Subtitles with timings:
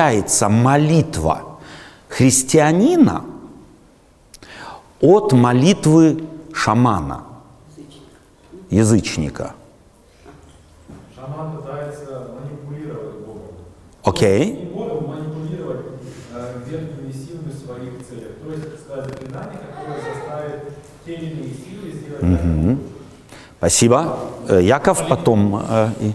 [0.00, 1.58] отличается молитва
[2.08, 3.24] христианина
[5.00, 6.22] от молитвы
[6.54, 7.24] шамана,
[8.70, 9.54] язычника?
[11.16, 13.42] Шаман пытается манипулировать Богом.
[14.04, 14.52] Окей?
[14.52, 15.86] Не Богом манипулировать
[16.36, 18.36] э, верхними силами своих целях.
[18.44, 20.72] То есть сказать заклинание, которое заставит
[21.04, 22.78] те или иные силы сделать.
[23.58, 24.18] Спасибо.
[24.48, 25.60] Э, Яков, потом...
[25.68, 26.12] э, и-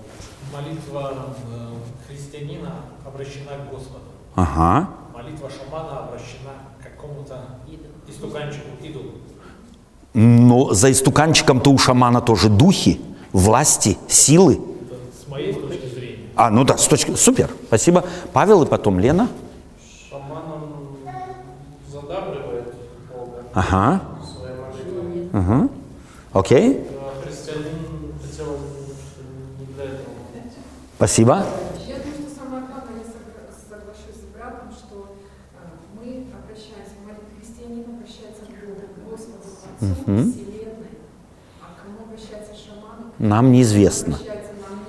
[0.54, 1.12] Молитва
[1.52, 2.70] э, христианина
[3.05, 4.00] обращена к Господу.
[4.36, 4.90] Ага.
[5.14, 7.39] Молитва шамана обращена к какому-то
[8.07, 9.12] истуканчику, идолу.
[10.14, 13.02] Но за истуканчиком-то у шамана тоже духи,
[13.34, 14.60] власти, силы.
[15.24, 17.16] С моей точки зрения, А, ну да, с точки...
[17.16, 18.04] Супер, спасибо.
[18.34, 19.28] Павел и потом Лена.
[20.10, 20.98] Шаманом
[21.92, 22.74] задабривает
[23.14, 24.02] Бога Ага.
[24.38, 25.29] своей молитве.
[25.40, 25.70] Ага.
[26.34, 26.82] Окей.
[26.92, 27.06] А.
[30.98, 31.43] Спасибо.
[31.88, 35.16] Я думаю, что самое главное, я согра- соглашусь с братом, что
[35.54, 39.65] э, мы обращаемся, молитва христианин обращается к Богу, к Господу, к Отцу, Вселенной, а к
[39.65, 39.65] кому обращается
[42.66, 44.20] шаман, Нам неизвестно.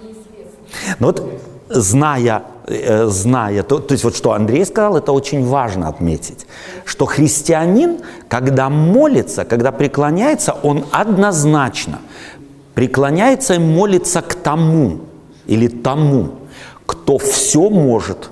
[0.02, 0.96] неизвестно.
[0.98, 1.22] Ну вот,
[1.68, 6.46] зная, э, зная то, то есть вот что Андрей сказал, это очень важно отметить,
[6.84, 11.98] что христианин, когда молится, когда преклоняется, он однозначно
[12.74, 15.00] преклоняется и молится к тому
[15.46, 16.30] или тому,
[16.86, 18.30] кто все может,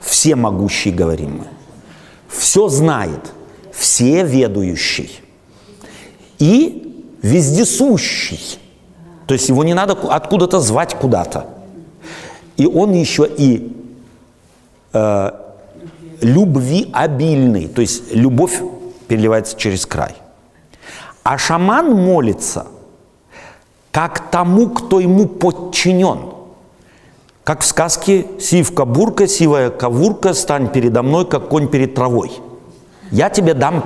[0.00, 1.46] всемогущий, говорим мы,
[2.28, 3.32] все знает,
[3.72, 5.20] все ведающий
[6.38, 8.58] и вездесущий.
[9.26, 11.46] То есть его не надо ку- откуда-то звать куда-то.
[12.56, 13.72] И он еще и
[14.92, 15.30] э,
[16.20, 18.60] любви обильный, то есть любовь
[19.08, 20.14] переливается через край.
[21.22, 22.66] А шаман молится
[23.90, 26.34] как тому, кто ему подчинен.
[27.44, 32.32] Как в сказке «Сивка-бурка, сивая кавурка, стань передо мной, как конь перед травой».
[33.10, 33.84] Я тебе дам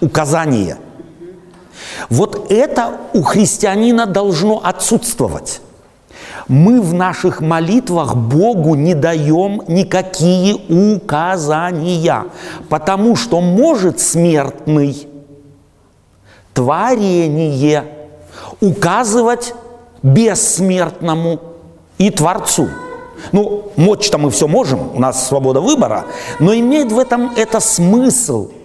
[0.00, 0.78] указание.
[2.08, 5.60] Вот это у христианина должно отсутствовать.
[6.48, 10.56] Мы в наших молитвах Богу не даем никакие
[10.96, 12.24] указания,
[12.68, 15.06] потому что может смертный
[16.52, 17.84] творение
[18.60, 19.54] указывать
[20.02, 21.40] бессмертному
[21.98, 22.68] и Творцу.
[23.30, 26.06] Ну, мочь-то мы все можем, у нас свобода выбора,
[26.40, 28.50] но имеет в этом это смысл–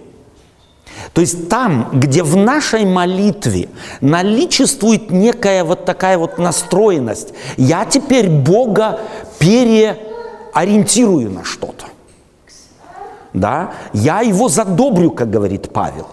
[1.12, 3.68] то есть там, где в нашей молитве
[4.00, 9.00] наличествует некая вот такая вот настроенность, я теперь Бога
[9.38, 11.86] переориентирую на что-то.
[13.32, 13.72] Да?
[13.92, 16.06] Я его задобрю, как говорит Павел.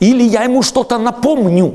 [0.00, 1.74] Или я ему что-то напомню,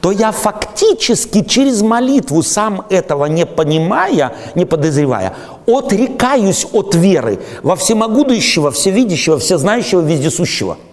[0.00, 5.34] то я фактически через молитву, сам этого не понимая, не подозревая,
[5.66, 10.78] отрекаюсь от веры во всемогущего, всевидящего, всезнающего, вездесущего–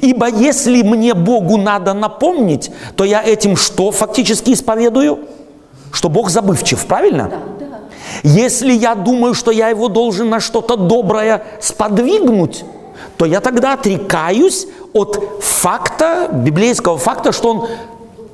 [0.00, 5.18] Ибо если мне Богу надо напомнить, то я этим что фактически исповедую?
[5.92, 7.30] Что Бог забывчив, правильно?
[8.22, 12.64] Если я думаю, что я его должен на что-то доброе сподвигнуть,
[13.16, 17.68] то я тогда отрекаюсь от факта, библейского факта, что он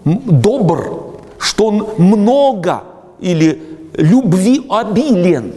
[0.04, 2.84] добр, что он много
[3.20, 3.62] или
[3.94, 5.54] любви обилен.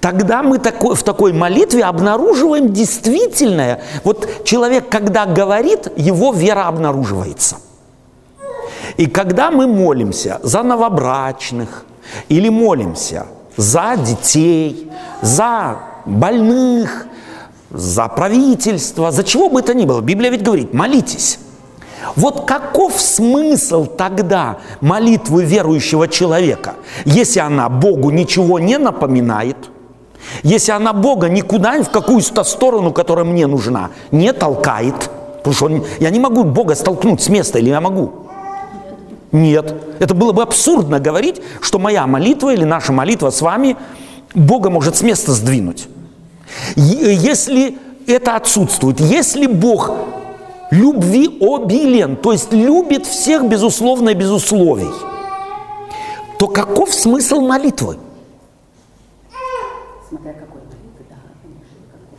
[0.00, 3.82] Тогда мы такой, в такой молитве обнаруживаем действительное.
[4.04, 7.56] Вот человек, когда говорит, его вера обнаруживается.
[8.96, 11.84] И когда мы молимся за новобрачных
[12.28, 13.26] или молимся
[13.56, 17.06] за детей, за больных,
[17.70, 21.40] за правительство, за чего бы это ни было, Библия ведь говорит, молитесь.
[22.14, 29.56] Вот каков смысл тогда молитвы верующего человека, если она Богу ничего не напоминает–
[30.42, 35.84] если она Бога никуда, в какую-то сторону, которая мне нужна, не толкает, потому что он-
[36.00, 38.10] я не могу Бога столкнуть с места, или я могу?
[39.32, 39.74] Нет.
[39.98, 43.76] Это было бы абсурдно говорить, что моя молитва или наша молитва с вами
[44.34, 45.88] Бога может с места сдвинуть.
[46.76, 47.76] Е- Если
[48.06, 49.90] это отсутствует, если Бог
[50.70, 54.90] любви обилен, то есть любит всех безусловно и без условий,
[56.38, 57.96] то каков смысл молитвы?
[60.08, 62.18] Смотря какой молитвы, да, конечно, какой.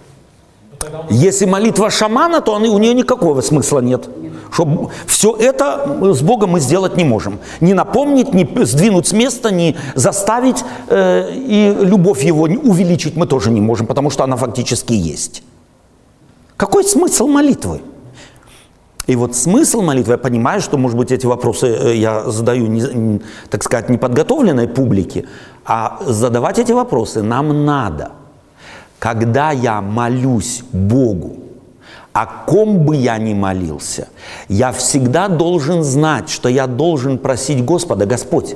[0.72, 4.10] но тогда он Если молитва шамана, то она- у нее никакого смысла нет.
[4.52, 7.40] Что все это с Богом мы сделать не можем.
[7.62, 13.52] Не напомнить, не сдвинуть с места, не заставить, э, и любовь его увеличить мы тоже
[13.52, 15.44] не можем, потому что она фактически есть.
[16.58, 17.82] Какой смысл молитвы?
[19.10, 23.20] И вот смысл молитвы, я понимаю, что, может быть, эти вопросы э, я задаю, не,
[23.50, 25.26] так сказать, неподготовленной публике,
[25.66, 28.12] а задавать эти вопросы нам надо.
[29.00, 31.38] Когда я молюсь Богу,
[32.14, 34.10] о ком бы я ни молился,
[34.48, 38.56] я всегда должен знать, что я должен просить Господа, Господь,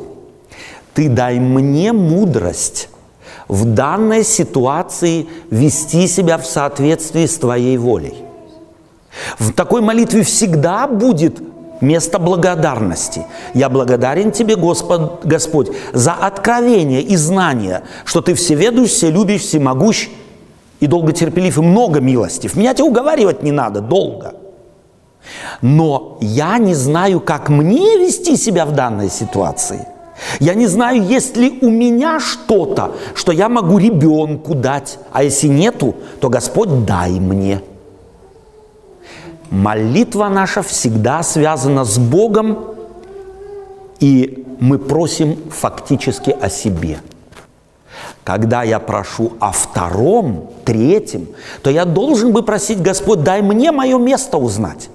[0.93, 2.89] Ты дай мне мудрость
[3.47, 8.22] в данной ситуации вести себя в соответствии с Твоей волей.
[9.37, 11.41] В такой молитве всегда будет
[11.81, 13.25] место благодарности.
[13.53, 20.09] Я благодарен Тебе, Господ, Господь, за откровение и знание, что Ты всеведущ, вселюбишь, всемогущ
[20.79, 22.55] и долготерпелив, и много милостив.
[22.55, 24.35] Меня тебе уговаривать не надо долго.
[25.61, 29.87] Но я не знаю, как мне вести себя в данной ситуации.
[30.39, 34.99] Я не знаю, есть ли у меня что-то, что я могу ребенку дать.
[35.11, 37.61] А если нету, то Господь дай мне.
[39.53, 42.73] Молитва наша всегда связана с Богом,
[43.99, 46.97] и мы просим фактически о себе.
[48.23, 51.27] Когда я прошу о втором, третьем,
[51.61, 54.89] то я должен бы просить, Господь, дай мне мое место узнать.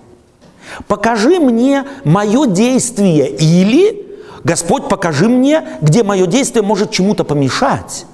[0.88, 4.08] Покажи мне мое действие или,
[4.42, 8.06] Господь, покажи мне, где мое действие может чему-то помешать.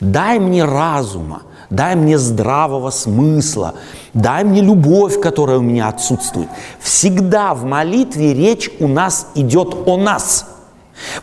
[0.00, 3.74] Дай мне разума, дай мне здравого смысла,
[4.12, 6.48] дай мне любовь, которая у меня отсутствует.
[6.80, 10.46] Всегда в молитве речь у нас идет о нас.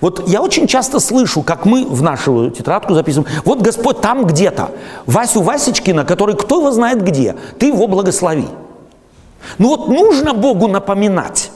[0.01, 4.72] Вот я очень часто слышу, как мы в нашу тетрадку записываем, вот Господь там где-то,
[5.06, 8.48] Васю Васечкина, который кто его знает где, ты его благослови.
[9.57, 11.51] Ну вот нужно Богу напоминать.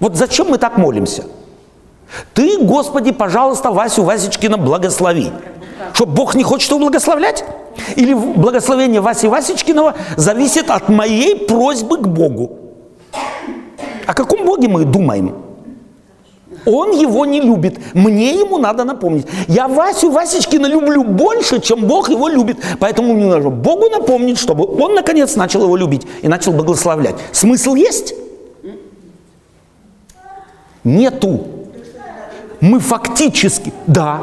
[0.00, 1.24] Вот зачем мы так молимся?
[2.32, 5.30] Ты, Господи, пожалуйста, Васю Васечкина благослови.
[5.92, 7.44] Что, Бог не хочет его благословлять?
[7.96, 12.58] Или благословение Васи Васечкинова зависит от моей просьбы к Богу?
[14.06, 15.34] О каком Боге мы думаем?
[16.66, 17.78] Он его не любит.
[17.94, 19.26] Мне ему надо напомнить.
[19.46, 22.58] Я Васю Васечкина люблю больше, чем Бог его любит.
[22.80, 27.16] Поэтому мне нужно Богу напомнить, чтобы он наконец начал его любить и начал благословлять.
[27.32, 28.14] Смысл есть?
[30.84, 31.47] Нету.
[32.60, 34.20] Мы фактически, да,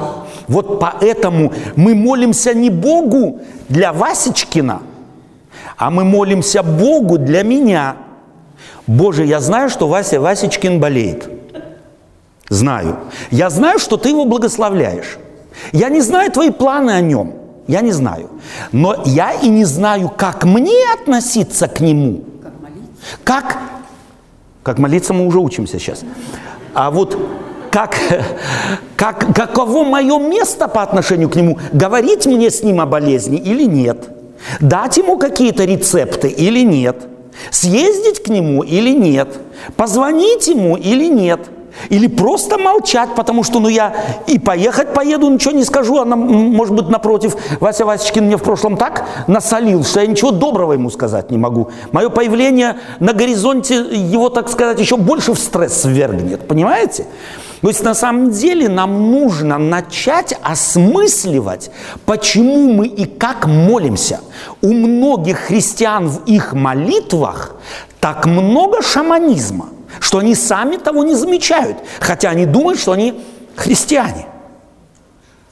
[0.47, 3.39] вот поэтому мы молимся не Богу
[3.69, 4.81] для Васечкина,
[5.77, 7.95] а мы молимся Богу для меня.
[8.87, 11.29] Боже, я знаю, что Вася Васечкин болеет.
[12.49, 12.97] Знаю.
[13.31, 15.17] Я знаю, что ты его благословляешь.
[15.71, 17.33] Я не знаю твои планы о нем.
[17.67, 18.29] Я не знаю.
[18.71, 22.23] Но я и не знаю, как мне относиться к нему.
[22.43, 23.17] Как молиться?
[23.23, 23.57] Как,
[24.61, 26.03] как молиться мы уже учимся сейчас.
[26.75, 27.17] А вот
[27.75, 27.97] как,
[28.95, 31.59] как, каково мое место по отношению к нему?
[31.73, 34.07] Говорить мне с ним о болезни или нет?
[34.61, 36.95] Дать ему какие-то рецепты или нет?
[37.51, 39.27] Съездить к нему или нет?
[39.75, 41.49] Позвонить ему или нет?
[41.89, 43.93] Или просто молчать, потому что ну я
[44.25, 48.77] и поехать поеду, ничего не скажу, а может быть напротив, Вася Васечкин мне в прошлом
[48.77, 51.71] так насолил, что я ничего доброго ему сказать не могу.
[51.91, 57.05] Мое появление на горизонте его, так сказать, еще больше в стресс ввергнет, понимаете?
[57.61, 61.71] То есть на самом деле нам нужно начать осмысливать,
[62.05, 64.19] почему мы и как молимся.
[64.61, 67.55] У многих христиан в их молитвах
[67.99, 69.69] так много шаманизма,
[69.99, 73.19] что они сами того не замечают, хотя они думают, что они
[73.55, 74.27] христиане.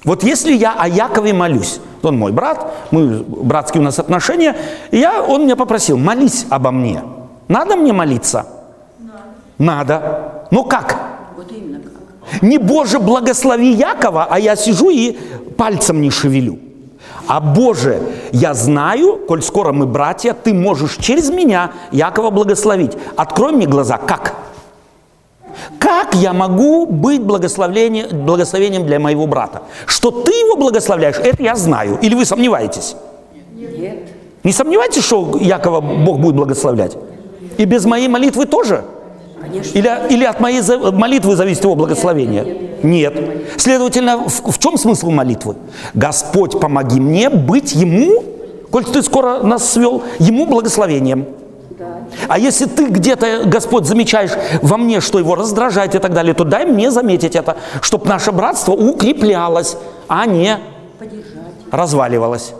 [0.03, 4.55] Вот если я о Якове молюсь, он мой брат, мы, братские у нас отношения,
[4.91, 7.01] и я, он меня попросил, молись обо мне.
[7.47, 8.45] Надо мне молиться?
[9.57, 10.47] Надо.
[10.51, 11.12] Но как?
[12.41, 15.17] Не Боже, благослови Якова, а я сижу и
[15.57, 16.57] пальцем не шевелю.
[17.27, 22.97] А Боже, я знаю, коль скоро мы братья, ты можешь через меня Якова благословить.
[23.15, 24.35] Открой мне глаза, как?
[25.79, 29.61] Как я могу быть благословением, благословением для моего брата?
[29.85, 31.99] Что ты его благословляешь, это я знаю.
[32.01, 32.95] Или вы сомневаетесь?
[33.55, 34.09] Нет.
[34.43, 36.97] Не сомневайтесь, что Якова Бог будет благословлять?
[37.57, 38.83] И без моей молитвы тоже?
[39.53, 39.77] Конечно.
[39.77, 42.71] Или, или от моей молитвы зависит его благословение?
[42.81, 43.13] Нет.
[43.57, 45.55] Следовательно, в, в чем смысл молитвы?
[45.93, 48.23] Господь, помоги мне быть Ему,
[48.71, 51.27] коль ты скоро нас свел, Ему благословением.
[52.27, 54.31] А если ты где-то, Господь, замечаешь
[54.61, 58.31] во мне, что его раздражает и так далее, то дай мне заметить это, чтобы наше
[58.31, 60.57] братство укреплялось, а не
[61.71, 62.53] разваливалось.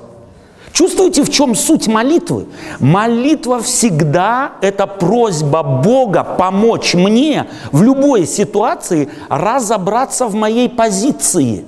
[0.74, 2.48] Чувствуете, в чем суть молитвы?
[2.80, 11.64] Молитва всегда это просьба Бога помочь мне в любой ситуации разобраться в моей позиции.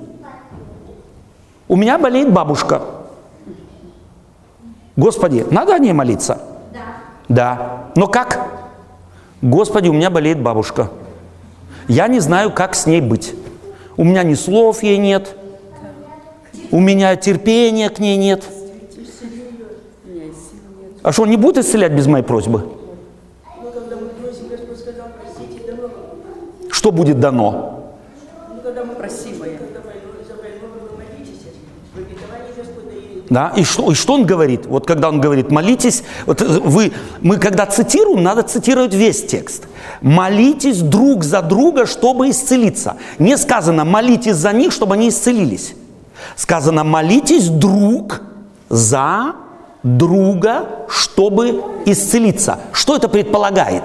[1.67, 2.81] У меня болеет бабушка.
[4.95, 6.39] Господи, надо о ней молиться?
[6.73, 6.79] Да.
[7.29, 7.83] Да.
[7.95, 8.39] Но как?
[9.39, 10.89] Господи, у меня болеет бабушка.
[11.87, 13.35] Я не знаю, как с ней быть.
[13.97, 15.35] У меня ни слов ей нет.
[16.71, 18.43] У меня терпения к ней нет.
[21.05, 22.63] А что, он не будет исцелять без моей просьбы?
[23.45, 23.89] Ну.
[26.71, 27.93] Что будет дано?
[33.29, 33.53] Да?
[33.55, 34.65] И что, и что он говорит?
[34.65, 39.67] Вот когда он говорит, молитесь, вот э, вы, мы когда цитируем, надо цитировать весь текст.
[40.01, 42.97] Молитесь друг за друга, чтобы исцелиться.
[43.19, 45.75] Не сказано, молитесь за них, чтобы они исцелились.
[46.35, 48.21] Сказано, молитесь друг
[48.69, 49.35] за
[49.85, 52.59] друга, чтобы исцелиться.
[52.73, 53.83] Что это предполагает?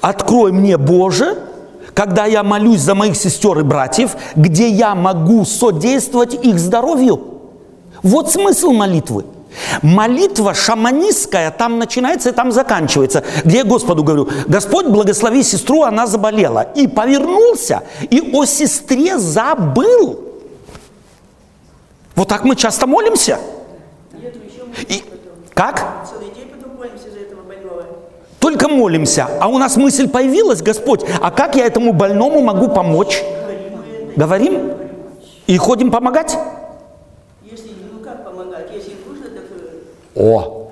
[0.00, 1.36] Открой мне, Боже,
[1.92, 7.20] когда я молюсь за моих сестер и братьев, где я могу содействовать их здоровью.
[8.02, 9.24] Вот смысл молитвы.
[9.82, 13.24] Молитва шаманистская там начинается и там заканчивается.
[13.44, 16.68] Где я Господу говорю, Господь, благослови сестру, она заболела.
[16.74, 20.27] И повернулся, и о сестре забыл.
[22.18, 23.38] Вот так мы часто молимся.
[24.88, 25.04] И-
[25.54, 26.08] как?
[28.40, 29.28] Только молимся.
[29.40, 33.22] А у нас мысль появилась, Господь, а как я этому больному могу помочь?
[34.16, 34.72] Говорим?
[35.46, 36.36] И ходим помогать?
[37.48, 38.66] Если, ну как помогать?
[38.74, 39.44] Если нужно, так
[40.16, 40.67] э, О,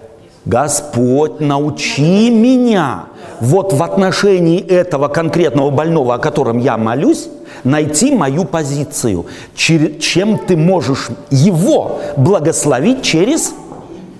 [0.47, 3.07] Господь, научи меня
[3.41, 7.29] вот в отношении этого конкретного больного, о котором я молюсь,
[7.65, 9.26] найти мою позицию.
[9.57, 13.55] Чем ты можешь его благословить через,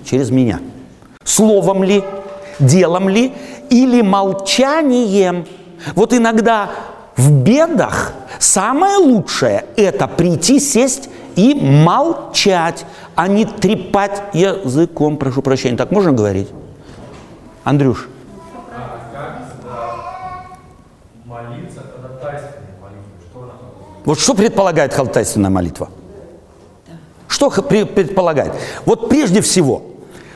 [0.03, 0.59] через меня?
[1.23, 2.03] Словом ли,
[2.59, 3.31] делом ли
[3.69, 5.45] или молчанием?
[5.95, 6.71] Вот иногда
[7.15, 15.77] в бедах самое лучшее– это прийти, сесть и молчать, а не трепать языком, прошу прощения.
[15.77, 16.49] Так можно говорить?
[17.63, 18.09] Андрюш,
[24.03, 25.89] вот что предполагает ходатайственная молитва?
[27.27, 28.53] Что предполагает?
[28.85, 29.83] Вот прежде всего,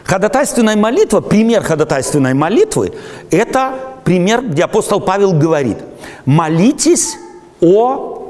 [0.04, 2.94] ходатайственная молитва, пример ходатайственной молитвы,
[3.32, 5.78] это пример, где апостол Павел говорит,
[6.26, 7.16] молитесь
[7.60, 8.21] о,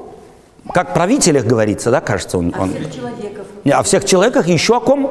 [0.74, 3.46] как правителях говорится, да, кажется, он, О он- всех человеков.
[3.64, 5.10] Не, о всех человеках, еще о ком?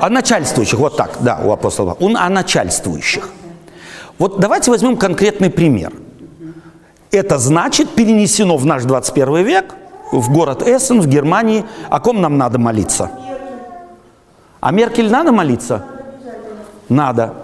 [0.00, 1.96] О начальствующих, вот так, да, у апостола.
[2.00, 3.28] Он о начальствующих.
[4.18, 5.92] Вот давайте возьмем конкретный пример.
[7.10, 9.74] Это значит, перенесено в наш 21 век,
[10.10, 11.64] в город Эссен, в Германии.
[11.90, 13.10] О ком нам надо молиться?
[14.60, 15.84] А Меркель надо молиться?
[16.88, 17.34] Надо.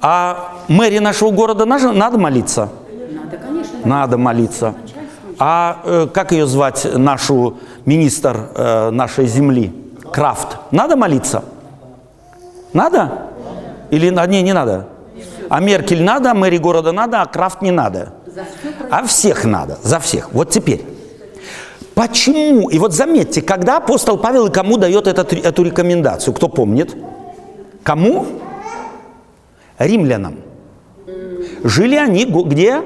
[0.00, 2.68] А мэри нашего города надо молиться?
[3.12, 3.78] Надо, конечно.
[3.84, 4.74] Надо молиться.
[5.42, 7.56] А э, как ее звать, нашу
[7.86, 9.72] министр э, нашей земли?
[10.12, 10.58] Крафт.
[10.70, 11.42] Надо молиться?
[12.74, 13.28] Надо?
[13.90, 14.86] Или на- не, не надо?
[15.48, 18.12] А Меркель надо, а мэри города надо, а Крафт не надо.
[18.90, 20.30] А всех надо, за всех.
[20.32, 20.84] Вот теперь.
[21.94, 22.68] Почему?
[22.68, 26.34] И вот заметьте, когда апостол Павел и кому дает этот- эту рекомендацию?
[26.34, 26.94] Кто помнит?
[27.82, 28.26] Кому?
[29.78, 30.36] Римлянам.
[31.64, 32.82] Жили они где?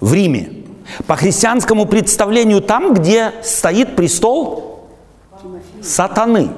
[0.00, 0.64] В Риме.
[1.06, 4.88] По христианскому представлению там, где стоит престол
[5.82, 6.50] сатаны.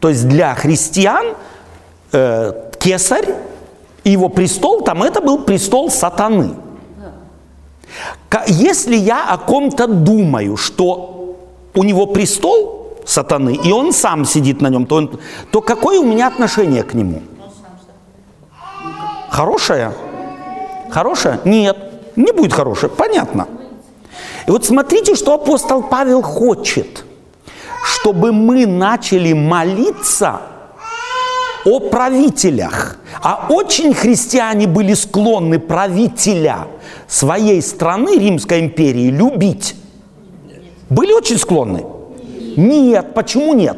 [0.00, 1.34] То есть для христиан
[2.12, 3.34] э, кесарь
[4.04, 6.54] и его престол, там это был престол сатаны.
[8.46, 11.36] Если я о ком-то думаю, что
[11.74, 16.04] у него престол сатаны, и он сам сидит на нем, то, он- то какое у
[16.04, 17.22] меня отношение к нему?
[19.30, 19.92] Хорошее?
[20.90, 21.38] Хорошее?
[21.44, 21.76] Нет,
[22.16, 23.48] не будет хорошее, понятно.
[24.46, 27.04] И вот смотрите, что апостол Павел хочет,
[27.84, 30.40] чтобы мы начали молиться
[31.64, 32.98] о правителях.
[33.22, 36.66] А очень христиане были склонны правителя
[37.06, 39.76] своей страны, Римской империи, любить.
[40.88, 41.84] Были очень склонны?
[42.56, 43.14] Нет.
[43.14, 43.76] Почему нет?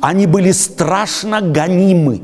[0.00, 2.20] Они были страшно гонимы.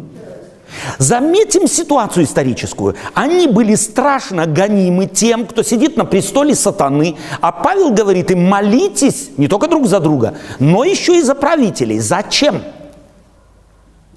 [0.98, 2.94] Заметим ситуацию историческую.
[3.14, 7.16] Они были страшно гонимы тем, кто сидит на престоле сатаны.
[7.40, 11.98] А Павел говорит им, молитесь не только друг за друга, но еще и за правителей.
[11.98, 12.62] Зачем?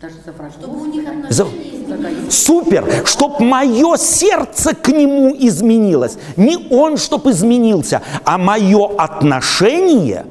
[0.01, 0.55] Даже за врагов.
[0.59, 2.33] Чтобы у них За- отношения изменились.
[2.33, 6.17] Супер, чтоб мое сердце к нему изменилось.
[6.35, 10.25] Не он, чтоб изменился, а мое отношение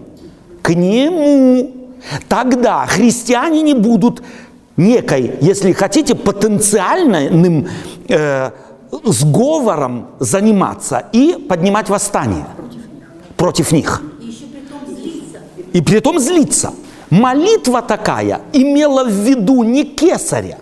[0.63, 1.71] к нему.
[2.29, 4.23] Тогда христиане не будут
[4.77, 7.69] некой, если хотите, потенциальным
[8.09, 8.51] э,
[9.05, 12.47] сговором заниматься и поднимать восстание
[13.37, 14.03] против них.
[15.73, 16.73] И при том злиться.
[17.11, 20.59] Молитва такая имела в виду не кесаря.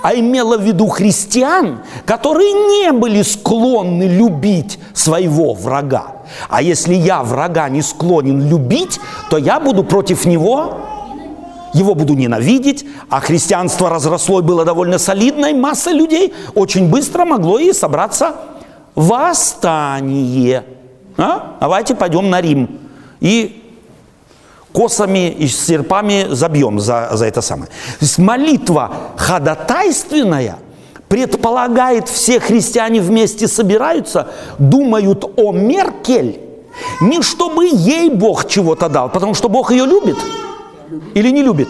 [0.00, 6.22] а имела в виду христиан, которые не были склонны любить своего врага.
[6.48, 10.80] А если я врага не склонен любить, то я буду против него,
[11.72, 17.58] его буду ненавидеть, а христианство разросло и было довольно солидной, масса людей очень быстро могло
[17.58, 18.36] и собраться
[18.94, 20.64] восстание.
[21.16, 21.56] А?
[21.60, 22.78] Давайте пойдем на Рим
[23.20, 23.58] и
[24.72, 27.66] косами и серпами забьем за, за это самое.
[27.66, 30.56] То есть молитва ходатайственная
[31.08, 36.40] предполагает, все христиане вместе собираются, думают о Меркель,
[37.02, 40.16] не чтобы ей Бог чего-то дал, потому что Бог ее любит
[41.14, 41.68] или не любит.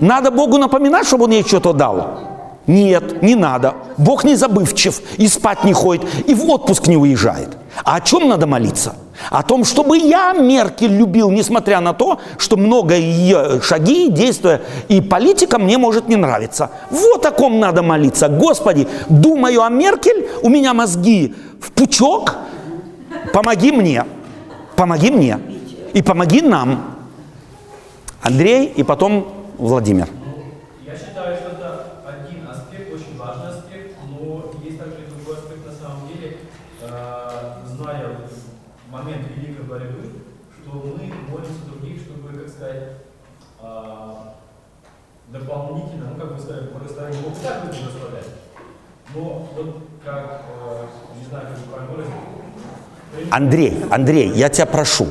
[0.00, 2.18] Надо Богу напоминать, чтобы Он ей что-то дал.
[2.66, 3.74] Нет, не надо.
[3.96, 7.56] Бог не забывчив, и спать не ходит, и в отпуск не уезжает.
[7.84, 8.96] А о чем надо молиться?
[9.30, 15.00] О том, чтобы я Меркель любил, несмотря на то, что много ее шаги, действия и
[15.00, 16.70] политика мне может не нравиться.
[16.90, 18.28] Вот о ком надо молиться.
[18.28, 22.34] Господи, думаю о Меркель, у меня мозги в пучок,
[23.32, 24.04] помоги мне,
[24.74, 25.38] помоги мне
[25.92, 26.95] и помоги нам.
[28.26, 30.08] Андрей и потом Владимир.
[30.84, 35.64] Я считаю, что это один аспект, очень важный аспект, но есть также и другой аспект
[35.64, 36.38] на самом деле,
[36.82, 37.28] э,
[37.66, 38.18] зная
[38.90, 40.10] момент великой борьбы,
[40.60, 42.82] что мы молимся других, чтобы, как сказать,
[43.62, 44.12] э,
[45.28, 48.30] дополнительно, ну, как бы сказать, благословение Бог и так будет благословлять.
[49.14, 50.86] Но вот как, э,
[51.20, 52.12] не знаю, как бы правильно выразить,
[53.30, 55.08] Андрей, Андрей, я тебя прошу,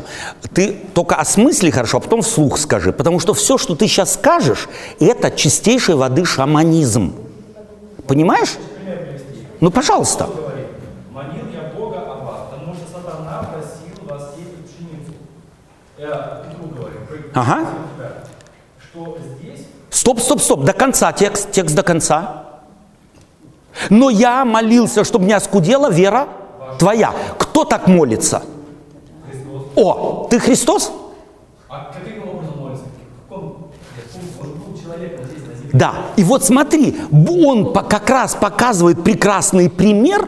[0.53, 4.69] ты только осмысли хорошо, а потом вслух скажи, потому что все, что ты сейчас скажешь,
[4.99, 7.13] это чистейшей воды шаманизм.
[8.07, 8.55] Понимаешь?
[9.61, 10.27] Ну, пожалуйста.
[11.11, 15.13] манил я Бога вас, потому что сатана просил вас сеять пшеницу.
[15.97, 17.67] Я Петру говорю, про- Ага.
[18.79, 22.43] что здесь Стоп, стоп, стоп, до конца текст, текст до конца.
[23.89, 26.27] Но я молился, чтобы не оскудела вера
[26.79, 27.13] твоя.
[27.55, 28.43] Кто так молится?
[29.77, 30.91] О, ты Христос?
[31.69, 32.83] А каким образом молится?
[35.71, 35.93] Да.
[36.17, 40.27] И вот смотри, он как раз показывает прекрасный пример.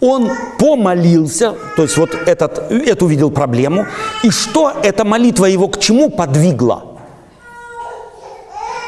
[0.00, 3.88] Он помолился, то есть вот этот, эту видел проблему.
[4.22, 6.84] И что эта молитва его к чему подвигла?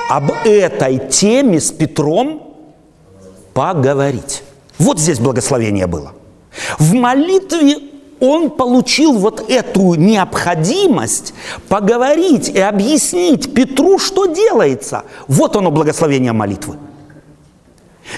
[0.09, 2.55] Об этой теме с Петром
[3.55, 4.45] поговорить.
[4.79, 6.13] Вот здесь благословение было.
[6.79, 7.79] В молитве
[8.21, 11.35] он получил вот эту необходимость
[11.69, 15.05] поговорить и объяснить Петру, что делается.
[15.27, 16.77] Вот оно благословение молитвы.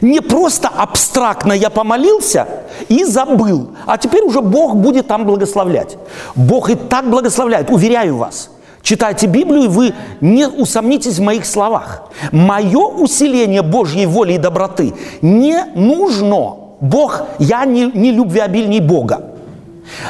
[0.01, 2.49] Не просто абстрактно я помолился
[2.89, 5.99] и забыл, а теперь уже Бог будет там благословлять.
[6.35, 8.51] Бог и так благословляет, уверяю вас.
[8.83, 12.11] Читайте Библию, и вы не усомнитесь в моих словах.
[12.33, 16.62] Мое усиление Божьей воли и доброты не нужно.
[16.83, 19.23] Бог, я не, не любвеобильней Бога.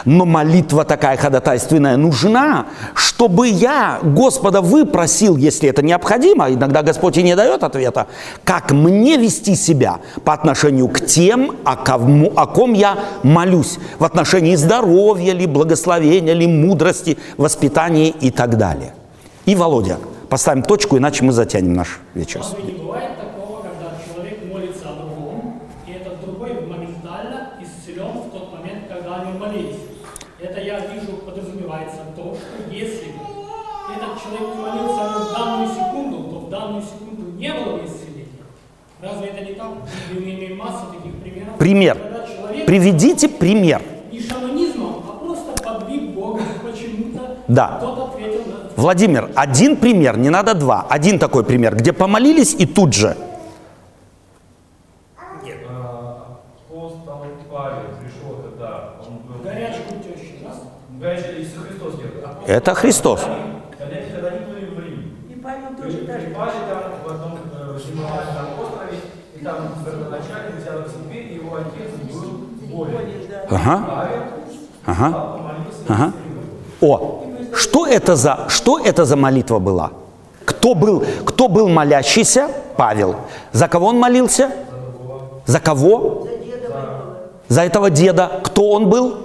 [0.05, 7.23] Но молитва такая ходатайственная нужна, чтобы я Господа выпросил, если это необходимо, иногда Господь и
[7.23, 8.07] не дает ответа,
[8.45, 14.05] как мне вести себя по отношению к тем, о, кому, о ком я молюсь, в
[14.05, 18.95] отношении здоровья ли, благословения ли, мудрости, воспитания и так далее.
[19.47, 22.41] И, Володя, поставим точку, иначе мы затянем наш вечер.
[22.41, 28.31] Разве не бывает такого, когда человек молится о другом, и этот другой моментально исцелен в
[28.31, 29.77] тот момент, когда они молились?
[30.41, 33.13] Это я вижу, подразумевается то, что если
[33.95, 38.47] этот человек не молился в данную секунду, то в данную секунду не было бы исцеления.
[39.03, 39.69] Разве это не так?
[40.13, 41.52] Мы имеем массу таких примеров.
[41.63, 41.97] Пример.
[42.67, 43.83] Приведите пример.
[44.11, 47.81] а просто подвиг Бога почему-то Да.
[48.75, 50.85] Владимир, один пример, не надо два.
[50.91, 53.17] Один такой пример, где помолились и тут же.
[55.17, 56.39] А,
[57.49, 57.83] Павел.
[62.49, 63.21] Это Христос.
[65.31, 66.27] И Павел И тоже так же.
[66.27, 68.99] Припали там в одном э, зимовали на острове,
[69.35, 69.57] и там
[70.11, 72.99] начальник взял к себе, и его отец был болен.
[73.29, 73.57] Да.
[73.57, 74.09] Ага,
[74.87, 75.39] ага,
[75.89, 76.13] ага.
[76.81, 79.93] О, что это за, что это за молитва была?
[80.45, 82.49] Кто был, кто был молящийся?
[82.77, 83.17] Павел.
[83.53, 84.51] За кого он молился?
[85.47, 86.27] За кого?
[87.49, 88.41] За этого деда.
[88.43, 89.19] Кто он был?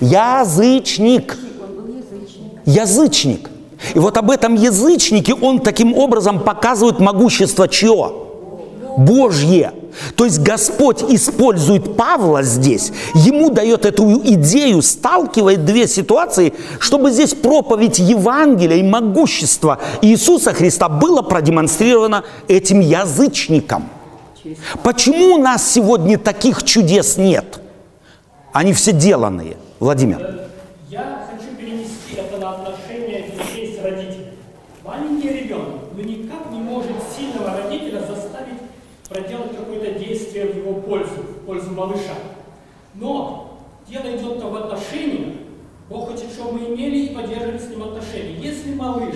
[0.00, 1.36] Язычник.
[2.64, 3.50] Язычник.
[3.94, 8.25] И вот об этом язычнике он таким образом показывает могущество чье?
[8.96, 9.72] Божье.
[10.14, 17.34] То есть Господь использует Павла здесь, ему дает эту идею, сталкивает две ситуации, чтобы здесь
[17.34, 23.88] проповедь Евангелия и могущество Иисуса Христа было продемонстрировано этим язычникам.
[24.82, 27.60] Почему у нас сегодня таких чудес нет?
[28.52, 29.56] Они все деланные.
[29.80, 30.48] Владимир.
[30.88, 34.32] Я хочу перенести это на отношения детей с родителями.
[34.84, 38.60] Маленький ребенок, ну никак не может сильного родителя заставить
[39.08, 42.14] проделать какое-то действие в его пользу, в пользу малыша.
[42.94, 45.34] Но дело идет-то в отношениях.
[45.88, 48.36] Бог хочет, чтобы мы имели и поддерживали с ним отношения.
[48.40, 49.14] Если малыш,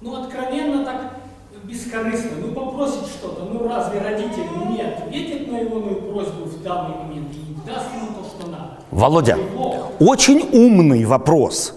[0.00, 1.18] ну откровенно так
[1.64, 7.28] бескорыстно, ну попросит что-то, ну разве родитель не ответит на его просьбу в данный момент
[7.34, 8.78] и не даст ему то, что надо?
[8.90, 9.38] Володя,
[9.98, 11.74] очень умный вопрос.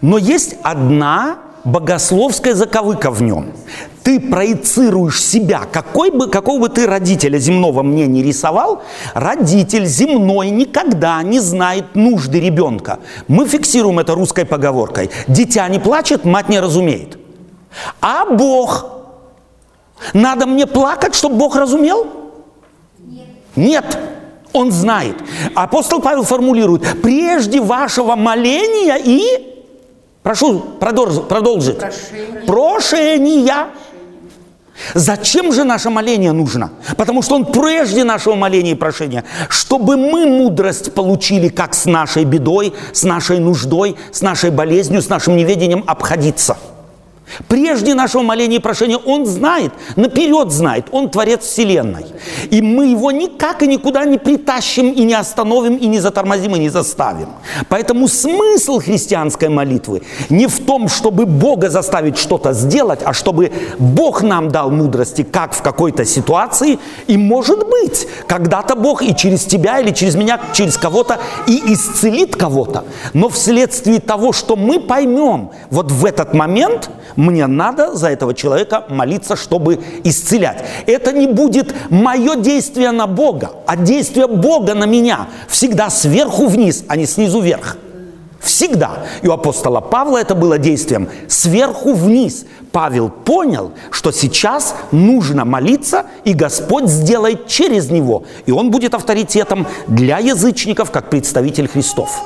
[0.00, 3.52] Но есть одна богословская заковыка в нем.
[4.02, 8.82] Ты проецируешь себя, какой бы, какого бы ты родителя земного мне не рисовал,
[9.14, 12.98] родитель земной никогда не знает нужды ребенка.
[13.28, 15.10] Мы фиксируем это русской поговоркой.
[15.28, 17.18] Дитя не плачет, мать не разумеет.
[18.00, 18.86] А Бог?
[20.14, 22.06] Надо мне плакать, чтобы Бог разумел?
[23.06, 23.26] Нет.
[23.54, 23.98] Нет.
[24.52, 25.16] Он знает.
[25.54, 29.49] Апостол Павел формулирует, прежде вашего моления и,
[30.22, 32.42] прошу продолжить, Прошение.
[32.46, 33.66] прошения.
[34.94, 36.70] Зачем же наше моление нужно?
[36.96, 42.24] Потому что он прежде нашего моления и прошения, чтобы мы мудрость получили, как с нашей
[42.24, 46.56] бедой, с нашей нуждой, с нашей болезнью, с нашим неведением обходиться–
[47.48, 52.06] Прежде нашего моления и прошения Он знает, наперед знает, Он Творец Вселенной.
[52.50, 56.58] И мы Его никак и никуда не притащим, и не остановим, и не затормозим, и
[56.58, 57.28] не заставим.
[57.68, 64.22] Поэтому смысл христианской молитвы не в том, чтобы Бога заставить что-то сделать, а чтобы Бог
[64.22, 69.80] нам дал мудрости, как в какой-то ситуации, и может быть, когда-то Бог и через тебя,
[69.80, 72.84] или через меня, через кого-то, и исцелит кого-то.
[73.14, 76.90] Но вследствие того, что мы поймем вот в этот момент,
[77.20, 80.64] мне надо за этого человека молиться, чтобы исцелять.
[80.86, 85.28] Это не будет мое действие на Бога, а действие Бога на меня.
[85.48, 87.76] Всегда сверху вниз, а не снизу вверх.
[88.40, 89.04] Всегда.
[89.20, 92.46] И у апостола Павла это было действием сверху вниз.
[92.72, 98.24] Павел понял, что сейчас нужно молиться, и Господь сделает через него.
[98.46, 102.18] И он будет авторитетом для язычников, как представитель Христов.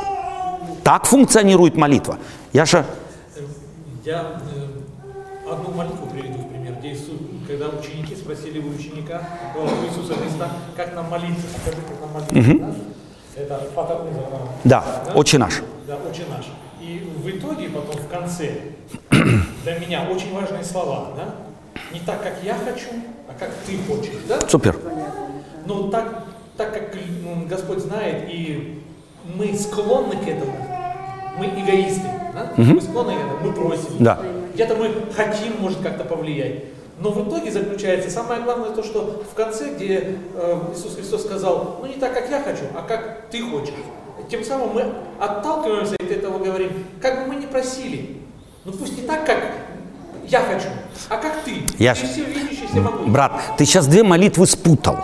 [0.84, 2.18] Так функционирует молитва.
[2.52, 2.84] Яша?
[4.04, 4.63] Я э,
[5.54, 9.22] одну молитву приведу в пример, где Иисус, когда ученики спросили у ученика,
[9.56, 12.58] у Иисуса Христа, как нам молиться, скажи, как нам молиться.
[13.36, 13.42] Да?
[13.42, 14.22] Это Патер Унзер,
[14.64, 15.62] Да, «Отче наш».
[15.88, 16.46] Да, «Отче наш».
[16.80, 18.52] И в итоге потом в конце
[19.10, 21.34] для меня очень важные слова, да?
[21.92, 22.90] Не так, как я хочу,
[23.28, 24.38] а как ты хочешь, да?
[24.48, 24.76] Супер.
[25.66, 26.24] Ну, так,
[26.56, 26.94] так как
[27.48, 28.82] Господь знает, и
[29.34, 30.54] мы склонны к этому,
[31.38, 32.52] мы эгоисты, да?
[32.56, 33.96] мы склонны к этому, мы просим.
[33.98, 34.18] Да.
[34.54, 36.64] Где-то мы хотим, может, как-то повлиять.
[37.00, 41.78] Но в итоге заключается самое главное то, что в конце, где э, Иисус Христос сказал,
[41.80, 43.74] ну не так, как я хочу, а как ты хочешь.
[44.30, 46.70] Тем самым мы отталкиваемся от этого, говорим,
[47.02, 48.18] как бы мы ни просили,
[48.64, 49.38] ну пусть не так, как
[50.28, 50.68] я хочу,
[51.08, 51.64] а как ты.
[51.78, 53.10] Я Ты все видящий, все могущий.
[53.10, 54.98] Брат, ты сейчас две молитвы спутал.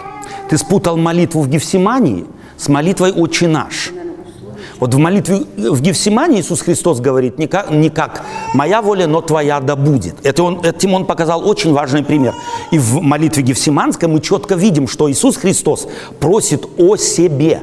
[0.49, 3.91] Ты спутал молитву в Гефсимании с молитвой «Отче наш».
[4.79, 9.21] Вот в молитве в Гефсимании Иисус Христос говорит не как, не как «моя воля, но
[9.21, 10.15] твоя да будет».
[10.25, 12.35] Это он, этим он показал очень важный пример.
[12.71, 17.63] И в молитве Гефсиманской мы четко видим, что Иисус Христос просит о себе.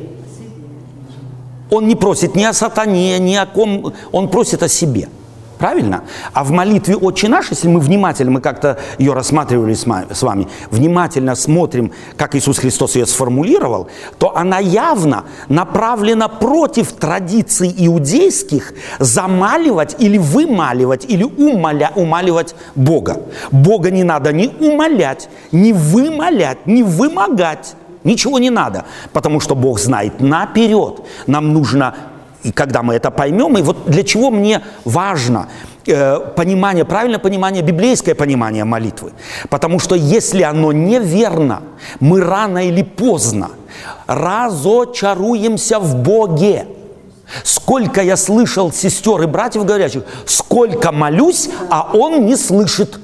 [1.70, 5.10] Он не просит ни о сатане, ни о ком, он просит о себе.
[5.58, 6.04] Правильно?
[6.34, 11.36] А в молитве «Отче наш», если мы внимательно, мы как-то ее рассматривали с вами, внимательно
[11.36, 13.88] смотрим, как Иисус Христос ее сформулировал,
[14.20, 23.22] то она явно направлена против традиций иудейских замаливать или вымаливать, или умоля, умаливать Бога.
[23.52, 27.76] Бога не надо ни умолять, ни вымолять, ни вымогать.
[28.04, 31.02] Ничего не надо, потому что Бог знает наперед.
[31.26, 31.96] Нам нужно,
[32.44, 35.48] и когда мы это поймем, и вот для чего мне важно
[35.86, 39.12] э, понимание, правильное понимание, библейское понимание молитвы.
[39.50, 41.62] Потому что если оно неверно,
[42.00, 43.50] мы рано или поздно
[44.06, 46.68] разочаруемся в Боге.
[47.44, 53.00] Сколько я слышал сестер и братьев говорящих, сколько молюсь, а он не слышит.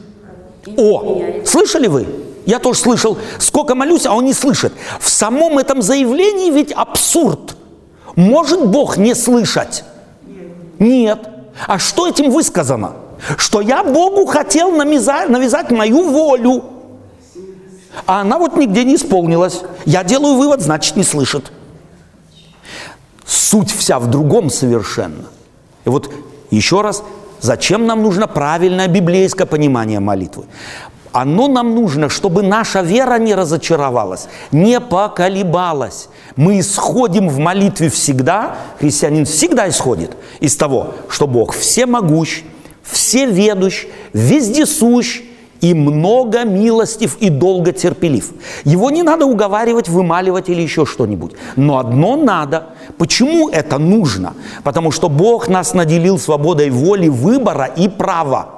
[0.77, 2.07] О, слышали вы?
[2.45, 4.73] Я тоже слышал, сколько молюсь, а он не слышит.
[4.99, 7.55] В самом этом заявлении ведь абсурд.
[8.15, 9.83] Может Бог не слышать?
[10.79, 11.29] Нет.
[11.67, 12.93] А что этим высказано?
[13.37, 16.63] Что я Богу хотел навязать, навязать мою волю.
[18.05, 19.61] А она вот нигде не исполнилась.
[19.85, 21.51] Я делаю вывод, значит, не слышит.
[23.25, 25.25] Суть вся в другом совершенно.
[25.85, 26.11] И вот
[26.49, 27.03] еще раз,
[27.39, 30.45] зачем нам нужно правильное библейское понимание молитвы?
[31.13, 36.09] Оно нам нужно, чтобы наша вера не разочаровалась, не поколебалась.
[36.35, 42.41] Мы исходим в молитве всегда, христианин всегда исходит из того, что Бог всемогущ,
[42.81, 45.21] всеведущ, вездесущ
[45.61, 48.33] и много милостив и долго терпелив.
[48.65, 51.33] Его не надо уговаривать, вымаливать или еще что-нибудь.
[51.55, 52.69] Но одно надо.
[52.97, 54.33] Почему это нужно?
[54.63, 58.52] Потому что Бог нас наделил свободой воли, выбора и права.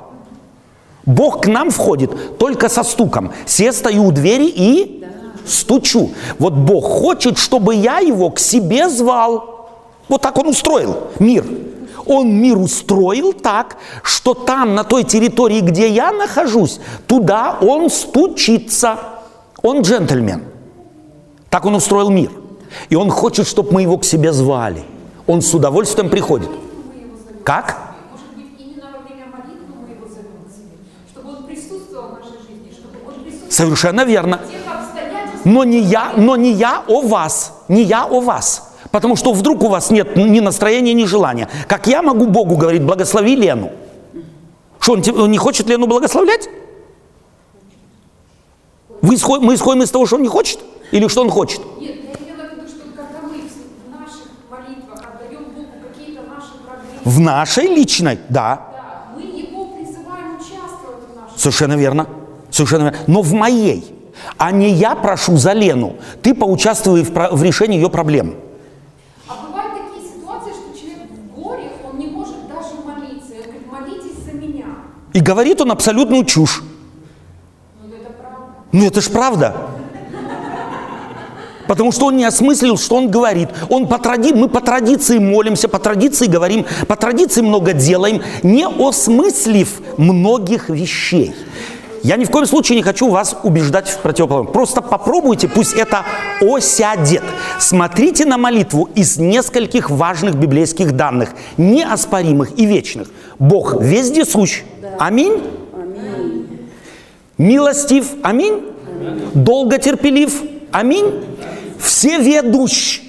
[1.05, 3.31] Бог к нам входит только со стуком.
[3.45, 5.03] Се стою у двери и
[5.45, 6.11] стучу.
[6.39, 9.69] Вот Бог хочет, чтобы я его к себе звал.
[10.07, 11.45] Вот так он устроил мир.
[12.05, 18.97] Он мир устроил так, что там, на той территории, где я нахожусь, туда он стучится.
[19.63, 20.43] Он джентльмен.
[21.49, 22.31] Так он устроил мир.
[22.89, 24.83] И он хочет, чтобы мы его к себе звали.
[25.25, 26.49] Он с удовольствием приходит.
[27.43, 27.95] Как?
[28.11, 30.77] Может быть, именно во время молитвы мы его зовем к себе,
[31.11, 34.41] чтобы он присутствовал в нашей жизни, чтобы он присутствовал Совершенно верно.
[35.45, 37.53] Но не я, но не я о вас.
[37.69, 38.73] Не я о вас.
[38.91, 41.47] Потому что вдруг у вас нет ни настроения, ни желания.
[41.67, 43.71] Как я могу Богу говорить, благослови Лену?
[44.79, 46.49] Что, он, не хочет Лену благословлять?
[49.01, 50.59] Вы исход- мы исходим из того, что он не хочет?
[50.91, 51.61] Или что он хочет?
[51.79, 56.51] Нет, я имела в виду, что когда мы в наших молитвах отдаем Богу какие-то наши
[56.65, 58.61] проблемы, В нашей личной, да.
[58.73, 62.07] да, мы Его призываем участвовать в нашей Совершенно верно.
[62.55, 62.99] Совершенно верно.
[63.07, 63.83] Но в моей.
[64.37, 65.97] А не я прошу за Лену.
[66.21, 68.35] Ты поучаствуй в, в решении ее проблем.
[69.27, 73.33] А бывают такие ситуации, что человек в горе, он не может даже молиться.
[73.33, 74.67] И он говорит, молитесь за меня.
[75.11, 76.63] И говорит он абсолютную чушь.
[77.83, 78.53] Ну, это правда.
[78.71, 79.55] Ну это ж правда.
[81.67, 83.49] Потому что он не осмыслил, что он говорит.
[83.69, 84.31] Он по тради...
[84.31, 91.35] Мы по традиции молимся, по традиции говорим, по традиции много делаем, не осмыслив многих вещей.
[92.05, 94.53] Я ни в коем случае не хочу вас убеждать в противоположном.
[94.53, 96.05] Просто попробуйте, пусть это
[96.39, 97.23] осядет.
[97.59, 103.07] Смотрите на молитву из нескольких важных библейских данных, неоспоримых и вечных.
[103.39, 104.61] Бог вездесущ.
[104.99, 105.41] Аминь.
[107.39, 108.05] Милостив.
[108.21, 108.61] Аминь.
[109.33, 110.43] Долготерпелив.
[110.71, 111.25] Аминь.
[111.79, 113.01] Всеведущ.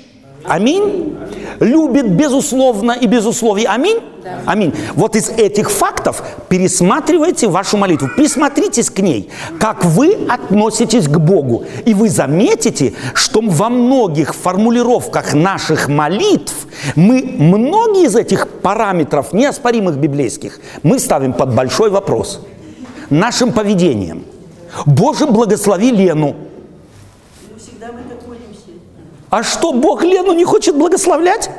[0.49, 1.17] Аминь.
[1.61, 3.65] Любит безусловно и без условий.
[3.65, 4.01] Аминь.
[4.45, 4.75] Аминь.
[4.95, 8.09] Вот из этих фактов пересматривайте вашу молитву.
[8.17, 11.65] Присмотритесь к ней, как вы относитесь к Богу.
[11.85, 19.97] И вы заметите, что во многих формулировках наших молитв мы многие из этих параметров, неоспоримых
[19.97, 22.41] библейских, мы ставим под большой вопрос
[23.11, 24.25] нашим поведением.
[24.85, 26.35] Боже, благослови Лену.
[27.49, 28.73] Ну, всегда мы так молимся.
[29.31, 31.51] А что, Бог Лену не хочет благословлять?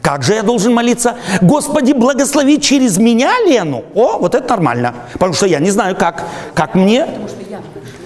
[0.00, 1.16] Как же я должен молиться?
[1.40, 3.84] Господи, благослови через меня Лену.
[3.94, 4.94] О, вот это нормально.
[5.12, 7.06] Потому что я не знаю, как, как мне.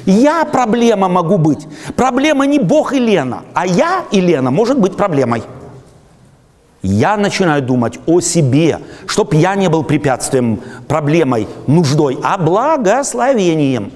[0.05, 1.67] Я проблема могу быть.
[1.97, 5.43] Проблема не Бог и Лена, а я и Лена может быть проблемой.
[6.83, 13.91] Я начинаю думать о себе, чтоб я не был препятствием, проблемой, нуждой, а благословением.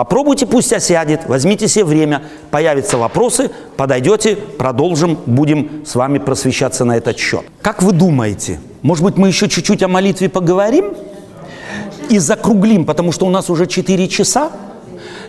[0.00, 6.96] Попробуйте, пусть осядет, возьмите себе время, появятся вопросы, подойдете, продолжим, будем с вами просвещаться на
[6.96, 7.42] этот счет.
[7.60, 10.94] Как вы думаете, может быть, мы еще чуть-чуть о молитве поговорим
[12.08, 14.52] и закруглим, потому что у нас уже 4 часа,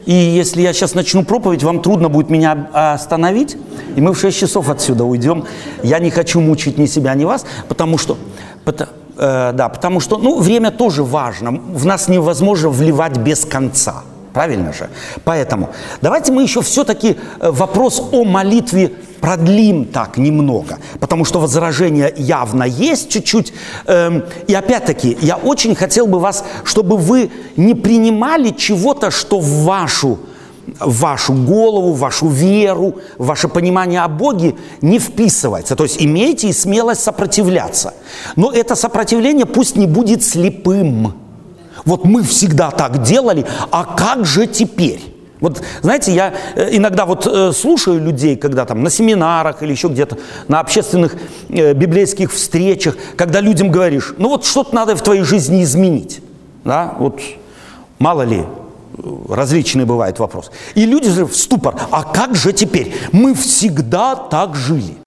[0.06, 3.58] и если я сейчас начну проповедь, вам трудно будет меня остановить,
[3.98, 5.44] и мы в 6 часов отсюда уйдем.
[5.84, 8.18] Я не хочу мучить ни себя, ни вас, потому что,
[8.64, 11.52] пото- э, да, потому что, ну, время тоже важно.
[11.52, 14.04] В нас невозможно вливать без конца.
[14.34, 14.90] Правильно же?
[15.24, 15.70] Поэтому
[16.02, 22.64] давайте мы еще все-таки э, вопрос о молитве продлим так немного, потому что возражение явно
[22.64, 23.54] есть чуть-чуть.
[23.86, 29.64] Эм, и опять-таки, я очень хотел бы вас, чтобы вы не принимали чего-то, что в
[29.64, 30.20] вашу,
[30.80, 35.76] вашу голову, вашу веру, ваше понимание о Боге не вписывается.
[35.76, 37.94] То есть имейте и смелость сопротивляться.
[38.36, 41.14] Но это сопротивление пусть не будет слепым.
[41.86, 45.02] Вот мы всегда так делали, а как же теперь?
[45.42, 49.88] Вот, знаете, я э, иногда вот э, слушаю людей, когда там на семинарах или еще
[49.88, 50.18] где-то,
[50.48, 51.16] на общественных
[51.50, 56.22] э, библейских встречах, когда людям говоришь, ну вот что-то надо в твоей жизни изменить,
[56.64, 57.20] да, вот
[57.98, 58.46] мало ли,
[59.28, 60.52] различные бывают вопросы.
[60.76, 62.94] И люди в ступор, а как же теперь?
[63.12, 65.01] Мы всегда так жили.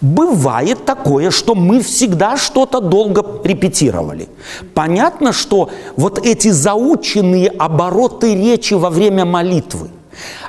[0.00, 4.28] Бывает такое, что мы всегда что-то долго репетировали.
[4.74, 9.90] Понятно, что вот эти заученные обороты речи во время молитвы–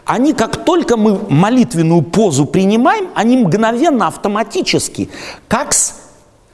[0.06, 5.10] Они, как только мы молитвенную позу принимаем, они мгновенно, автоматически,
[5.48, 5.96] как с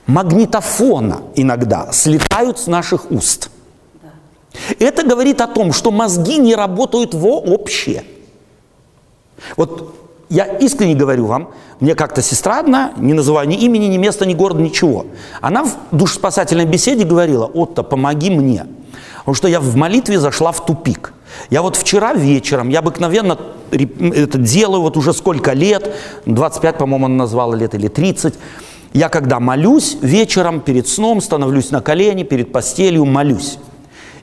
[0.08, 3.50] магнитофона иногда, слетают с наших уст.
[4.80, 8.04] Это говорит о том, что мозги не работают вообще.
[9.56, 9.96] Вот
[10.34, 14.34] я искренне говорю вам, мне как-то сестра одна, не называю ни имени, ни места, ни
[14.34, 15.06] города, ничего.
[15.42, 18.66] Она в душеспасательной беседе говорила, Отто, помоги мне.
[19.20, 21.14] Потому что я в молитве зашла в тупик.
[21.52, 23.38] Я вот вчера вечером, я обыкновенно
[23.70, 28.34] это делаю вот уже сколько лет, 25, по-моему, она назвала лет или 30.
[28.94, 33.60] Я когда молюсь вечером перед сном, становлюсь на колени, перед постелью, молюсь.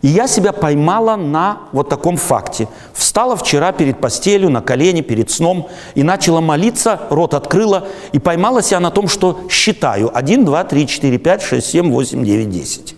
[0.03, 2.69] И я себя поймала на вот таком факте.
[2.95, 8.63] Встала вчера перед постелью, на колени, перед сном и начала молиться, рот открыла и поймала
[8.63, 12.97] себя на том, что считаю 1, 2, 3, 4, 5, 6, 7, 8, 9, 10.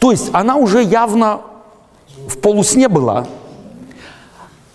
[0.00, 1.42] То есть она уже явно
[2.28, 3.26] в полусне была,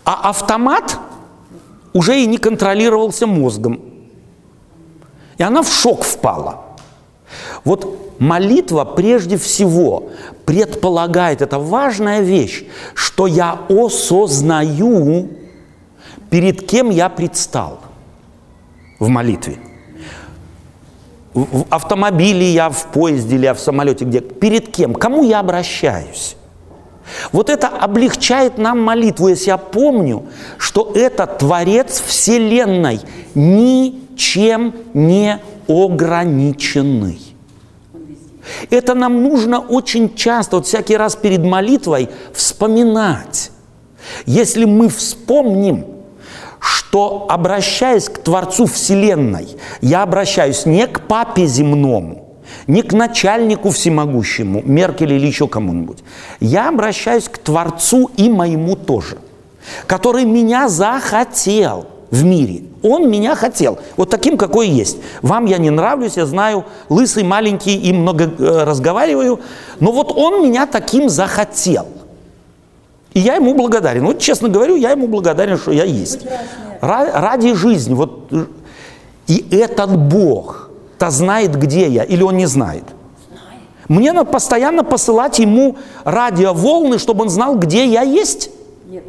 [0.05, 0.99] а автомат
[1.91, 3.81] уже и не контролировался мозгом.
[5.37, 6.61] И она в шок впала.
[7.65, 10.11] Вот молитва прежде всего
[10.45, 15.27] предполагает, это важная вещь, что я осознаю,
[16.29, 17.79] перед кем я предстал
[18.99, 19.57] в молитве.
[21.33, 26.35] В автомобиле я, в поезде или в самолете, где, перед кем, кому я обращаюсь.
[27.31, 30.25] Вот это облегчает нам молитву, если я помню,
[30.59, 32.99] что это Творец Вселенной,
[33.33, 37.30] ничем не ограниченный.
[38.69, 43.51] Это нам нужно очень часто, вот всякий раз перед молитвой вспоминать.
[44.25, 45.85] Если мы вспомним,
[46.59, 49.47] что обращаясь к Творцу Вселенной,
[49.81, 52.37] я обращаюсь не к папе земному,
[52.67, 55.99] не к начальнику всемогущему, Меркель или еще кому-нибудь.
[56.39, 59.17] Я обращаюсь к Творцу и моему тоже,
[59.87, 62.63] который меня захотел в мире.
[62.83, 63.79] Он меня хотел.
[63.95, 64.97] Вот таким, какой есть.
[65.21, 69.39] Вам я не нравлюсь, я знаю, лысый, маленький и много э, разговариваю.
[69.79, 71.87] Но вот он меня таким захотел.
[73.13, 74.05] И я ему благодарен.
[74.05, 76.19] Вот честно говорю, я ему благодарен, что я есть.
[76.81, 77.93] Ради жизни.
[77.93, 78.31] Вот.
[79.27, 82.83] И этот Бог-то знает, где я, или он не знает?
[83.87, 88.49] Мне надо постоянно посылать ему радиоволны, чтобы он знал, где я есть?
[88.87, 89.03] Нет,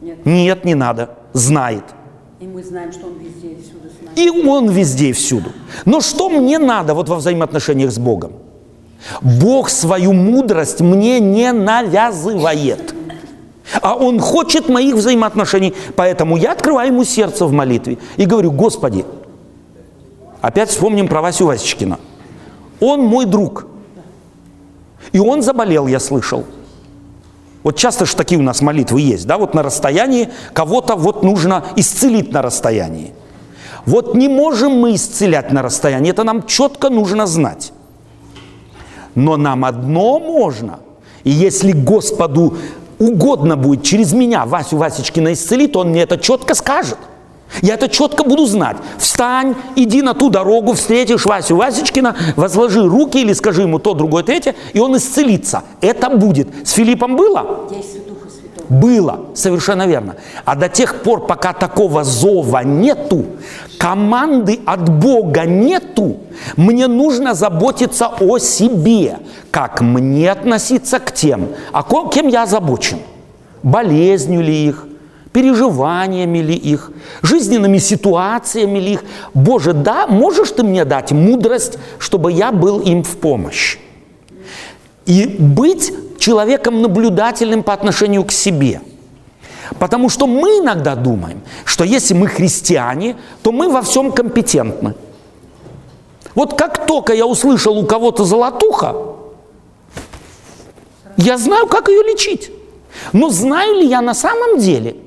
[0.00, 0.24] нет.
[0.24, 1.10] Нет, не надо.
[1.34, 1.84] Знает.
[2.42, 4.16] И мы знаем, что Он везде и всюду с нами.
[4.16, 5.52] И Он везде и всюду.
[5.84, 8.32] Но что мне надо вот во взаимоотношениях с Богом?
[9.20, 12.96] Бог свою мудрость мне не навязывает.
[13.80, 15.72] А Он хочет моих взаимоотношений.
[15.94, 19.04] Поэтому я открываю Ему сердце в молитве и говорю, Господи,
[20.40, 22.00] опять вспомним про Васю Васечкина.
[22.80, 23.66] Он мой друг.
[25.12, 26.44] И он заболел, я слышал.
[27.62, 31.64] Вот часто же такие у нас молитвы есть, да, вот на расстоянии кого-то вот нужно
[31.76, 33.12] исцелить на расстоянии.
[33.86, 37.72] Вот не можем мы исцелять на расстоянии, это нам четко нужно знать.
[39.14, 40.80] Но нам одно можно.
[41.24, 42.56] И если Господу
[42.98, 46.98] угодно будет через меня Васю Васечкина исцелить, он мне это четко скажет–
[47.60, 48.76] я это четко буду знать.
[48.98, 54.22] Встань, иди на ту дорогу, встретишь Васю Васечкина, возложи руки или скажи ему то, другое,
[54.22, 55.64] третье, и он исцелится.
[55.80, 56.48] Это будет.
[56.66, 57.68] С Филиппом было?
[58.68, 60.16] Было, совершенно верно.
[60.46, 63.26] А до тех пор, пока такого зова нету,
[63.76, 66.16] команды от Бога нету,
[66.56, 69.18] мне нужно заботиться о себе.
[69.50, 72.98] Как мне относиться к тем, а кем я озабочен?
[73.62, 74.86] Болезнью ли их?
[75.32, 76.92] Переживаниями ли их,
[77.22, 79.04] жизненными ситуациями ли их.
[79.34, 83.78] Боже, да, можешь ты мне дать мудрость, чтобы я был им в помощь.
[85.06, 88.80] И быть человеком наблюдательным по отношению к себе.
[89.78, 94.94] Потому что мы иногда думаем, что если мы христиане, то мы во всем компетентны.
[96.34, 98.94] Вот как только я услышал у кого-то золотуха,
[101.16, 102.50] я знаю, как ее лечить.
[103.12, 104.96] Но знаю ли я на самом деле–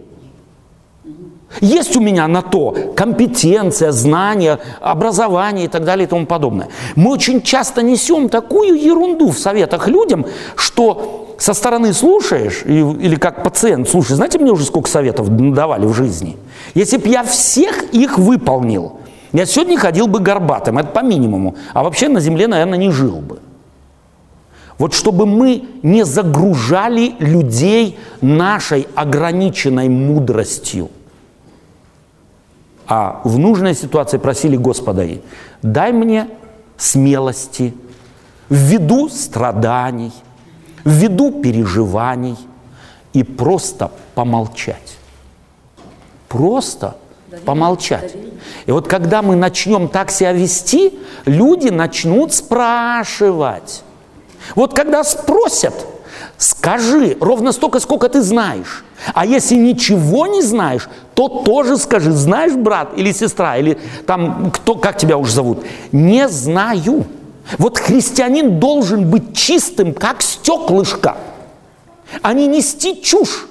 [1.62, 6.68] есть у меня на то компетенция, знания, образование и так далее и тому подобное.
[6.96, 13.44] Мы очень часто несем такую ерунду в советах людям, что со стороны слушаешь, или как
[13.44, 16.38] пациент слушаешь, знаете, мне уже сколько советов давали в жизни?
[16.74, 19.00] Если бы я всех их выполнил,
[19.32, 23.18] я сегодня ходил бы горбатым, это по минимуму, а вообще на земле, наверное, не жил
[23.18, 23.40] бы.
[24.78, 30.90] Вот чтобы мы не загружали людей нашей ограниченной мудростью–
[32.88, 35.08] а в нужной ситуации просили Господа,
[35.62, 36.28] дай мне
[36.78, 37.74] смелости
[38.50, 40.14] в виду страданий,
[40.84, 42.38] в виду переживаний
[43.14, 44.98] и просто помолчать.
[46.28, 46.98] Просто
[47.46, 48.16] помолчать.
[48.66, 53.84] И вот когда мы начнем так себя вести, люди начнут спрашивать.
[54.54, 55.74] Вот когда спросят,
[56.38, 58.84] скажи ровно столько, сколько ты знаешь.
[59.14, 64.76] А если ничего не знаешь, то тоже скажи, знаешь, брат или сестра, или там, кто,
[64.76, 67.06] как тебя уж зовут, не знаю.
[67.58, 71.18] Вот христианин должен быть чистым, как стеклышко,
[72.22, 73.48] а не нести чушь,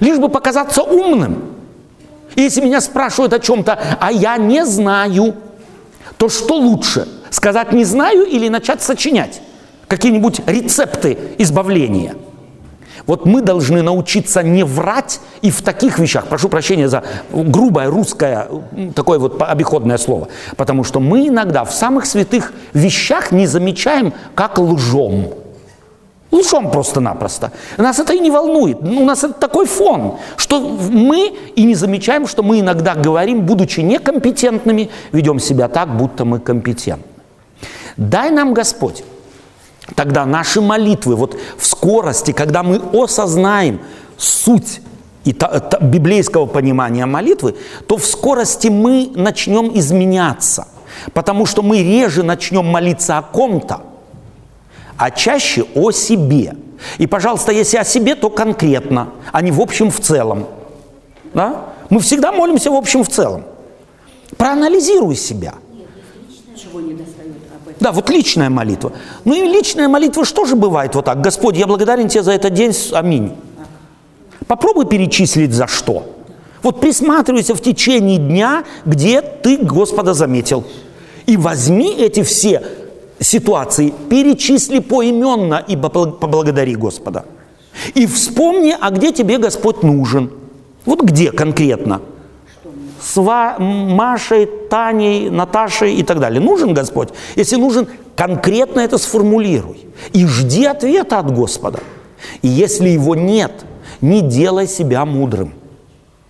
[0.00, 1.54] лишь бы показаться умным.
[2.34, 5.34] И если меня спрашивают о чем-то, а я не знаю,
[6.18, 9.40] то что лучше, сказать не знаю или начать сочинять
[9.88, 12.14] какие-нибудь рецепты избавления–
[13.08, 18.46] вот мы должны научиться не врать и в таких вещах, прошу прощения за грубое русское,
[18.94, 24.58] такое вот обиходное слово, потому что мы иногда в самых святых вещах не замечаем, как
[24.58, 25.30] лжем.
[26.30, 27.52] Лжем просто-напросто.
[27.78, 28.82] Нас это и не волнует.
[28.82, 33.80] У нас это такой фон, что мы и не замечаем, что мы иногда говорим, будучи
[33.80, 37.06] некомпетентными, ведем себя так, будто мы компетентны.
[37.96, 39.02] Дай нам Господь
[39.94, 43.80] Тогда наши молитвы, вот в скорости, когда мы осознаем
[44.16, 44.80] суть
[45.24, 50.68] и та, та, библейского понимания молитвы, то в скорости мы начнем изменяться.
[51.12, 53.82] Потому что мы реже начнем молиться о ком-то,
[54.96, 56.56] а чаще о себе.
[56.98, 60.46] И, пожалуйста, если о себе, то конкретно, а не в общем в целом.
[61.34, 61.66] Да?
[61.90, 63.44] Мы всегда молимся в общем в целом.
[64.36, 65.54] Проанализируй себя.
[66.56, 67.47] Чего не достает?
[67.80, 68.92] Да, вот личная молитва.
[69.24, 71.20] Ну и личная молитва что же бывает вот так?
[71.20, 73.32] Господь, я благодарен тебе за этот день, аминь.
[74.46, 76.06] Попробуй перечислить за что.
[76.62, 80.64] Вот присматривайся в течение дня, где ты Господа заметил.
[81.26, 82.62] И возьми эти все
[83.20, 87.24] ситуации, перечисли поименно и поблагодари Господа.
[87.94, 90.30] И вспомни, а где тебе Господь нужен.
[90.84, 92.00] Вот где конкретно–
[93.00, 93.20] с
[93.58, 96.40] Машей, Таней, Наташей и так далее.
[96.40, 97.10] Нужен Господь?
[97.36, 99.86] Если нужен, конкретно это сформулируй.
[100.12, 101.80] И жди ответа от Господа.
[102.42, 103.64] И если его нет,
[104.00, 105.54] не делай себя мудрым.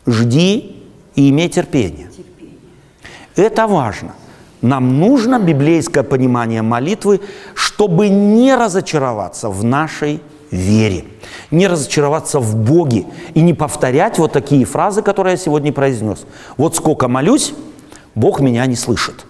[0.07, 0.77] Жди
[1.15, 2.11] и имей терпение.
[3.37, 4.15] Это важно.
[4.63, 7.21] Нам нужно библейское понимание молитвы,
[7.55, 11.05] чтобы не разочароваться в нашей вере,
[11.51, 16.27] не разочароваться в Боге и не повторять вот такие фразы, которые я сегодня произнес.
[16.57, 17.55] Вот сколько молюсь,
[18.15, 19.27] Бог меня не слышит.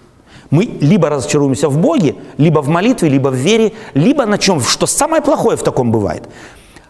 [0.49, 4.87] Мы либо разочаруемся в Боге, либо в молитве, либо в вере, либо на чем, что
[4.87, 6.27] самое плохое в таком бывает,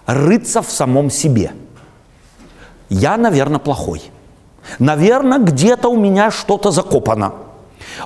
[0.06, 1.52] рыться в самом себе.
[2.90, 4.02] Я, наверное, плохой.
[4.80, 7.34] Наверное, где-то у меня что-то закопано–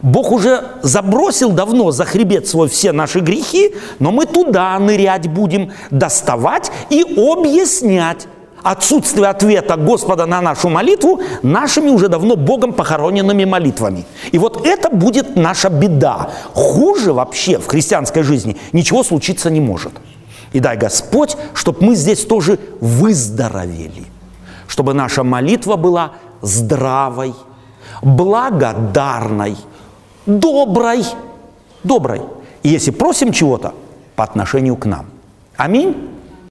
[0.01, 5.71] Бог уже забросил давно за хребет свой все наши грехи, но мы туда нырять будем,
[5.91, 8.27] доставать и объяснять
[8.63, 14.05] отсутствие ответа Господа на нашу молитву нашими уже давно Богом похороненными молитвами.
[14.31, 16.31] И вот это будет наша беда.
[16.53, 19.91] Хуже вообще в христианской жизни ничего случиться не может.
[20.53, 24.05] И дай Господь, чтобы мы здесь тоже выздоровели,
[24.67, 27.33] чтобы наша молитва была здравой,
[28.01, 29.57] благодарной–
[30.25, 31.03] доброй,
[31.83, 32.21] доброй.
[32.63, 33.73] И если просим чего-то,
[34.15, 35.07] по отношению к нам.
[35.57, 36.12] Аминь.